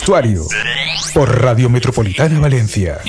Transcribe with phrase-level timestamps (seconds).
[0.00, 0.46] vestuario
[1.12, 3.00] por Radio Metropolitana Valencia.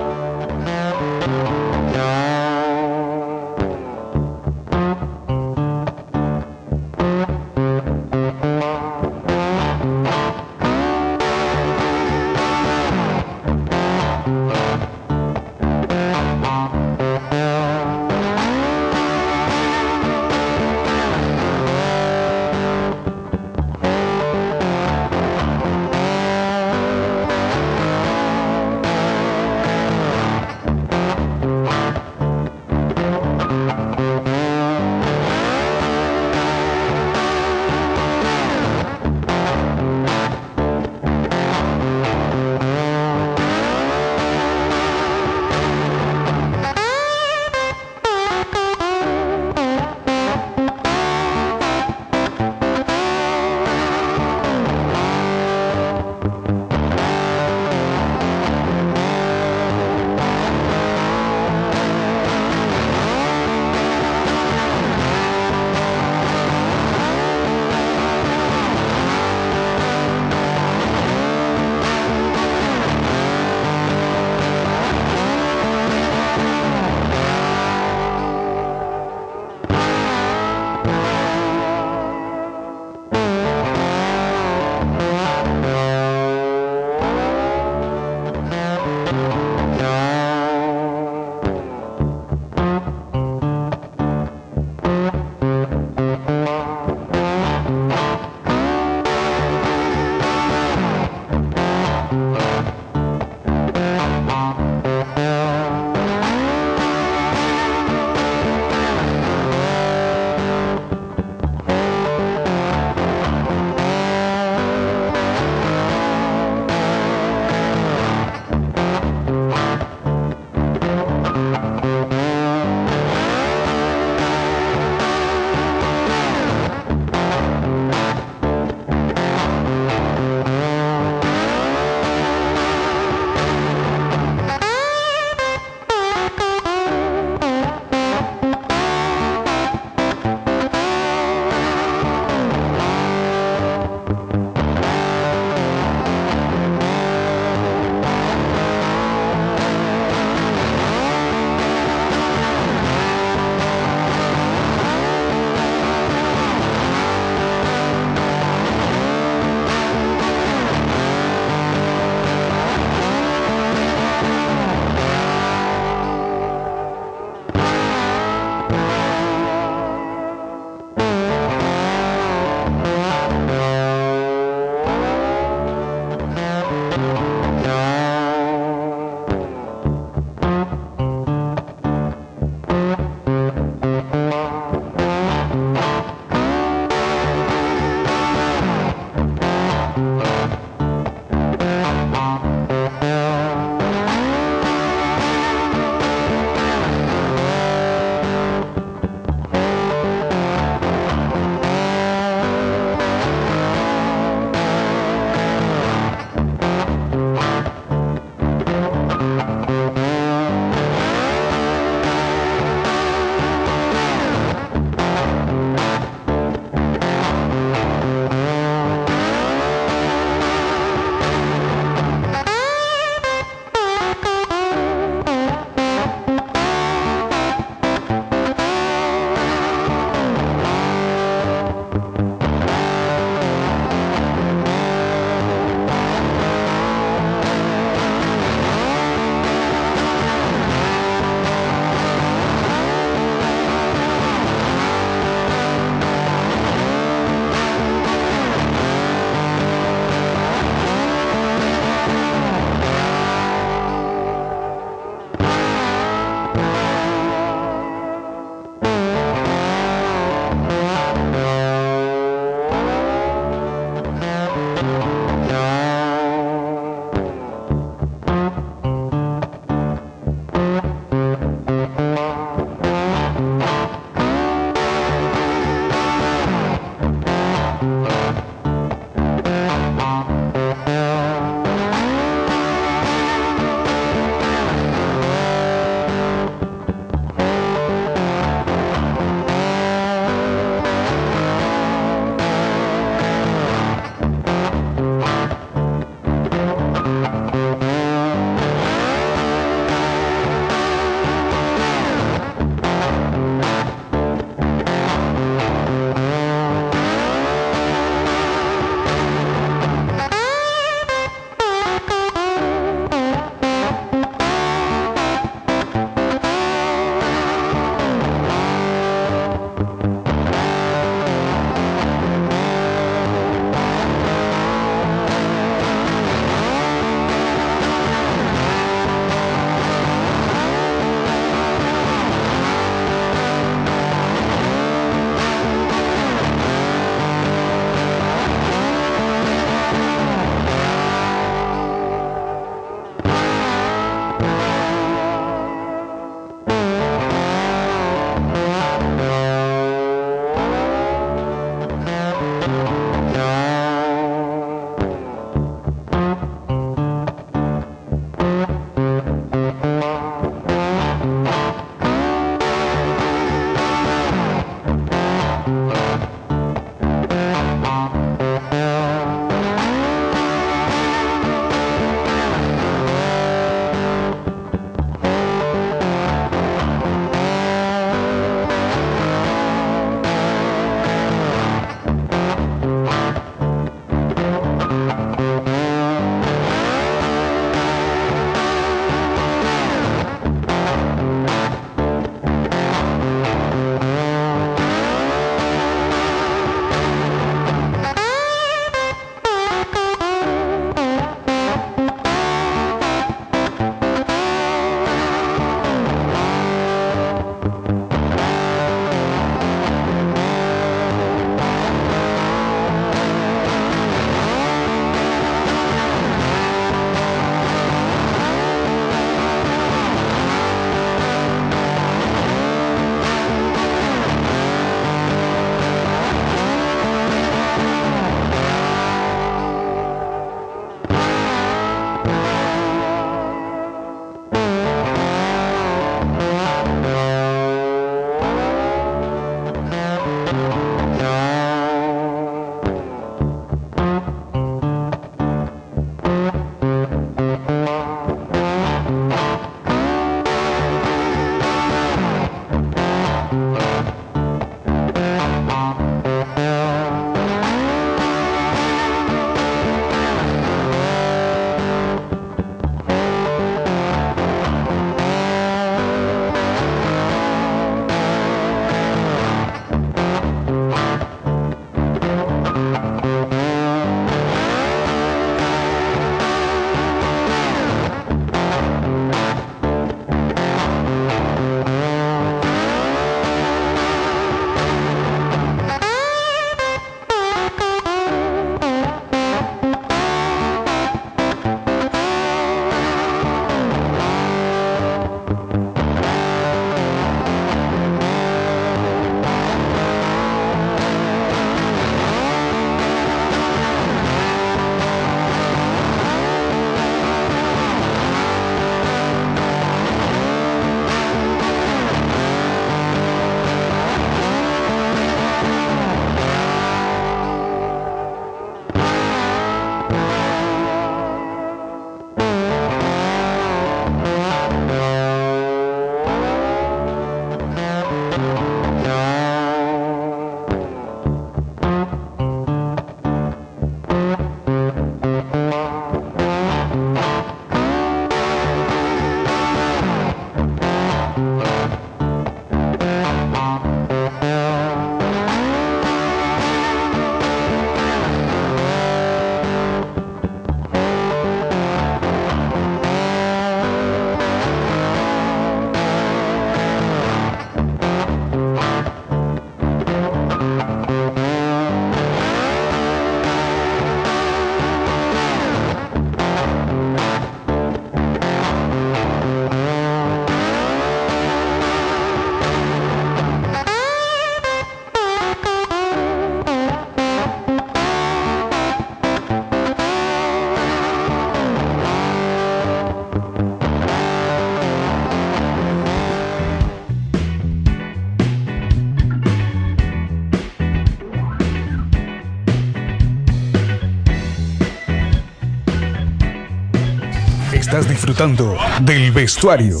[598.24, 600.00] Disfrutando del vestuario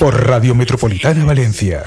[0.00, 1.84] por Radio Metropolitana Valencia.